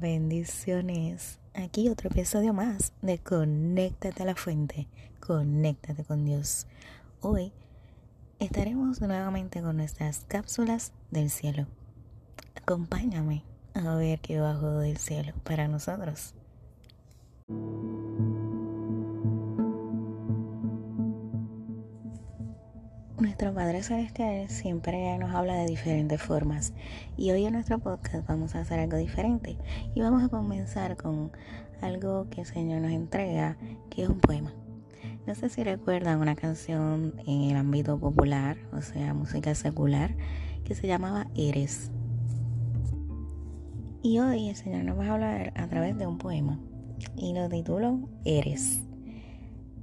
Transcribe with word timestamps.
bendiciones. 0.00 1.38
Aquí 1.54 1.88
otro 1.90 2.08
episodio 2.08 2.54
más 2.54 2.94
de 3.02 3.18
Conéctate 3.18 4.22
a 4.22 4.26
la 4.26 4.34
fuente, 4.34 4.88
conéctate 5.20 6.02
con 6.04 6.24
Dios. 6.24 6.66
Hoy 7.20 7.52
estaremos 8.38 9.02
nuevamente 9.02 9.60
con 9.60 9.76
nuestras 9.76 10.20
cápsulas 10.28 10.92
del 11.10 11.28
cielo. 11.28 11.66
Acompáñame 12.54 13.44
a 13.74 13.94
ver 13.96 14.18
qué 14.20 14.40
bajo 14.40 14.78
del 14.78 14.96
cielo 14.96 15.34
para 15.44 15.68
nosotros. 15.68 16.34
Nuestro 23.32 23.54
Padre 23.54 23.82
Celestial 23.82 24.50
siempre 24.50 25.16
nos 25.16 25.34
habla 25.34 25.54
de 25.54 25.64
diferentes 25.64 26.20
formas 26.20 26.74
y 27.16 27.30
hoy 27.30 27.46
en 27.46 27.54
nuestro 27.54 27.78
podcast 27.78 28.28
vamos 28.28 28.54
a 28.54 28.60
hacer 28.60 28.78
algo 28.78 28.98
diferente 28.98 29.56
y 29.94 30.02
vamos 30.02 30.22
a 30.22 30.28
comenzar 30.28 30.98
con 30.98 31.32
algo 31.80 32.28
que 32.28 32.42
el 32.42 32.46
Señor 32.46 32.82
nos 32.82 32.92
entrega, 32.92 33.56
que 33.88 34.02
es 34.02 34.10
un 34.10 34.20
poema. 34.20 34.52
No 35.26 35.34
sé 35.34 35.48
si 35.48 35.64
recuerdan 35.64 36.20
una 36.20 36.36
canción 36.36 37.14
en 37.26 37.44
el 37.44 37.56
ámbito 37.56 37.98
popular, 37.98 38.58
o 38.70 38.82
sea, 38.82 39.14
música 39.14 39.54
secular, 39.54 40.14
que 40.66 40.74
se 40.74 40.86
llamaba 40.86 41.26
Eres. 41.34 41.90
Y 44.02 44.18
hoy 44.18 44.50
el 44.50 44.56
Señor 44.56 44.84
nos 44.84 44.98
va 44.98 45.06
a 45.06 45.14
hablar 45.14 45.52
a 45.56 45.68
través 45.68 45.96
de 45.96 46.06
un 46.06 46.18
poema 46.18 46.60
y 47.16 47.32
lo 47.32 47.48
titulo 47.48 48.10
Eres. 48.26 48.82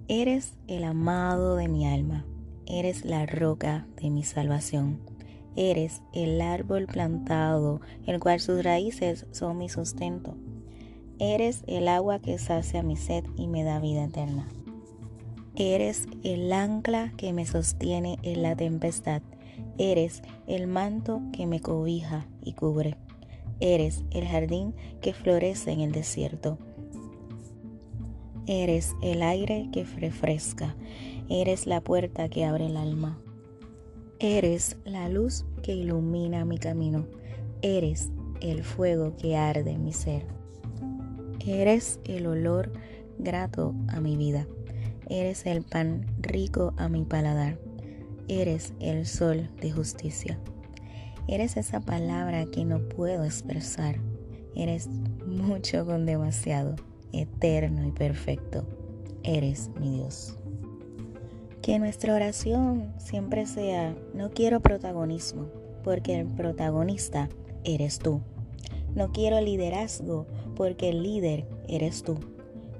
Eres 0.07 0.53
el 0.67 0.83
amado 0.83 1.55
de 1.55 1.67
mi 1.67 1.87
alma 1.87 2.27
Eres 2.69 3.03
la 3.03 3.25
roca 3.25 3.87
de 3.99 4.11
mi 4.11 4.23
salvación. 4.23 4.99
Eres 5.55 6.03
el 6.13 6.39
árbol 6.39 6.85
plantado, 6.85 7.81
el 8.05 8.19
cual 8.19 8.39
sus 8.39 8.63
raíces 8.63 9.25
son 9.31 9.57
mi 9.57 9.69
sustento. 9.69 10.37
Eres 11.17 11.63
el 11.65 11.87
agua 11.87 12.19
que 12.19 12.37
sacia 12.37 12.83
mi 12.83 12.95
sed 12.95 13.25
y 13.35 13.47
me 13.47 13.63
da 13.63 13.79
vida 13.79 14.05
eterna. 14.05 14.47
Eres 15.55 16.07
el 16.23 16.53
ancla 16.53 17.11
que 17.17 17.33
me 17.33 17.47
sostiene 17.47 18.19
en 18.21 18.43
la 18.43 18.55
tempestad. 18.55 19.23
Eres 19.79 20.21
el 20.45 20.67
manto 20.67 21.21
que 21.33 21.47
me 21.47 21.61
cobija 21.61 22.27
y 22.43 22.53
cubre. 22.53 22.97
Eres 23.59 24.03
el 24.11 24.27
jardín 24.27 24.75
que 25.01 25.13
florece 25.13 25.71
en 25.71 25.81
el 25.81 25.91
desierto. 25.91 26.59
Eres 28.51 28.95
el 29.03 29.21
aire 29.21 29.69
que 29.71 29.83
refresca. 29.83 30.75
Eres 31.29 31.67
la 31.67 31.81
puerta 31.81 32.29
que 32.29 32.45
abre 32.45 32.65
el 32.65 32.77
alma. 32.77 33.19
Eres 34.17 34.75
la 34.85 35.07
luz 35.07 35.45
que 35.61 35.75
ilumina 35.75 36.45
mi 36.45 36.57
camino. 36.57 37.05
Eres 37.61 38.09
el 38.41 38.63
fuego 38.63 39.15
que 39.17 39.37
arde 39.37 39.77
mi 39.77 39.93
ser. 39.93 40.25
Eres 41.45 41.99
el 42.05 42.25
olor 42.25 42.71
grato 43.19 43.75
a 43.87 43.99
mi 43.99 44.17
vida. 44.17 44.47
Eres 45.11 45.45
el 45.45 45.61
pan 45.61 46.07
rico 46.19 46.73
a 46.77 46.89
mi 46.89 47.05
paladar. 47.05 47.59
Eres 48.27 48.73
el 48.79 49.05
sol 49.05 49.47
de 49.61 49.69
justicia. 49.69 50.39
Eres 51.27 51.55
esa 51.55 51.81
palabra 51.81 52.47
que 52.47 52.65
no 52.65 52.79
puedo 52.79 53.25
expresar. 53.25 53.99
Eres 54.55 54.87
mucho 55.27 55.85
con 55.85 56.07
demasiado, 56.07 56.77
eterno 57.13 57.87
y 57.87 57.91
perfecto. 57.91 58.65
Eres 59.23 59.69
mi 59.79 59.91
Dios. 59.91 60.37
Que 61.61 61.79
nuestra 61.79 62.15
oración 62.15 62.93
siempre 62.97 63.45
sea, 63.45 63.95
no 64.13 64.31
quiero 64.31 64.61
protagonismo, 64.61 65.47
porque 65.83 66.19
el 66.19 66.25
protagonista 66.25 67.29
eres 67.63 67.99
tú. 67.99 68.21
No 68.95 69.11
quiero 69.11 69.39
liderazgo, 69.41 70.25
porque 70.55 70.89
el 70.89 71.03
líder 71.03 71.45
eres 71.67 72.03
tú. 72.03 72.17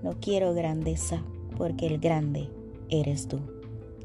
No 0.02 0.20
quiero 0.20 0.54
grandeza, 0.54 1.24
porque 1.58 1.88
el 1.88 2.00
grande 2.00 2.50
eres 2.90 3.28
tú. 3.28 3.40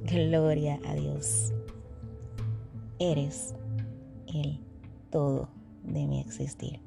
Gloria 0.04 0.81
a 0.87 0.94
Dios. 0.94 1.53
Eres 2.99 3.54
el 4.26 4.60
todo 5.10 5.49
de 5.82 6.06
mi 6.06 6.20
existir. 6.20 6.81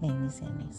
Bendiciones. 0.00 0.78